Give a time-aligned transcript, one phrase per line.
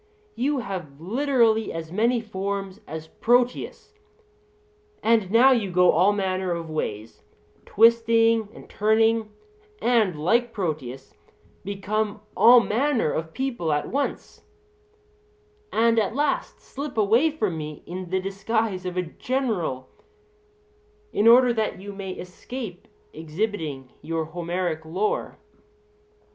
[0.33, 3.93] You have literally as many forms as Proteus;
[5.03, 7.21] and now you go all manner of ways,
[7.67, 9.29] twisting and turning,
[9.79, 11.13] and, like Proteus,
[11.63, 14.41] become all manner of people at once,
[15.71, 19.87] and at last slip away from me in the disguise of a general,
[21.13, 25.37] in order that you may escape exhibiting your Homeric lore.